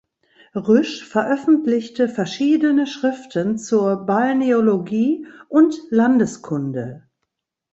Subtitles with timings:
[0.55, 7.07] Rüsch veröffentlichte verschiedene Schriften zur Balneologie und Landeskunde.